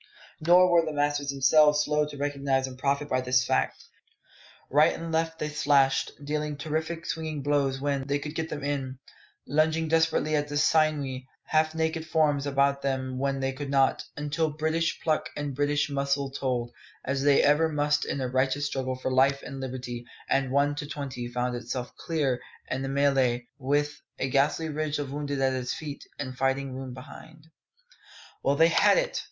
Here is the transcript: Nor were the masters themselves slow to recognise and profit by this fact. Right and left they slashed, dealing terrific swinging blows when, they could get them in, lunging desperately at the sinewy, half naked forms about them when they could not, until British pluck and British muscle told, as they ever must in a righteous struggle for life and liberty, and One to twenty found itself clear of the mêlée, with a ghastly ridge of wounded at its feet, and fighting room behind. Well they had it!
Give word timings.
Nor 0.39 0.71
were 0.71 0.83
the 0.83 0.93
masters 0.93 1.29
themselves 1.29 1.81
slow 1.83 2.07
to 2.07 2.17
recognise 2.17 2.65
and 2.65 2.75
profit 2.75 3.07
by 3.07 3.21
this 3.21 3.45
fact. 3.45 3.83
Right 4.71 4.93
and 4.95 5.11
left 5.11 5.37
they 5.37 5.49
slashed, 5.49 6.11
dealing 6.25 6.57
terrific 6.57 7.05
swinging 7.05 7.43
blows 7.43 7.79
when, 7.79 8.05
they 8.07 8.17
could 8.17 8.33
get 8.33 8.49
them 8.49 8.63
in, 8.63 8.97
lunging 9.47 9.87
desperately 9.89 10.35
at 10.35 10.47
the 10.47 10.57
sinewy, 10.57 11.27
half 11.45 11.75
naked 11.75 12.07
forms 12.07 12.47
about 12.47 12.81
them 12.81 13.19
when 13.19 13.41
they 13.41 13.51
could 13.53 13.69
not, 13.69 14.03
until 14.17 14.49
British 14.49 14.99
pluck 15.01 15.29
and 15.37 15.53
British 15.53 15.87
muscle 15.87 16.31
told, 16.31 16.71
as 17.05 17.21
they 17.21 17.43
ever 17.43 17.69
must 17.69 18.03
in 18.03 18.21
a 18.21 18.27
righteous 18.27 18.65
struggle 18.65 18.95
for 18.95 19.11
life 19.11 19.43
and 19.43 19.59
liberty, 19.59 20.03
and 20.27 20.49
One 20.49 20.73
to 20.77 20.87
twenty 20.87 21.27
found 21.27 21.55
itself 21.55 21.95
clear 21.95 22.41
of 22.71 22.81
the 22.81 22.87
mêlée, 22.87 23.45
with 23.59 24.01
a 24.17 24.29
ghastly 24.31 24.67
ridge 24.69 24.97
of 24.97 25.11
wounded 25.11 25.39
at 25.41 25.53
its 25.53 25.75
feet, 25.75 26.03
and 26.17 26.35
fighting 26.35 26.73
room 26.73 26.95
behind. 26.95 27.49
Well 28.41 28.55
they 28.55 28.69
had 28.69 28.97
it! 28.97 29.19